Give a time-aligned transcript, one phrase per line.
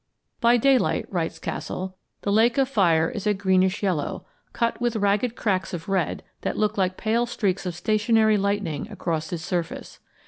[0.39, 5.35] "By daylight," writes Castle, "the lake of fire is a greenish yellow, cut with ragged
[5.35, 9.99] cracks of red that look like pale streaks of stationary lightning across its surface.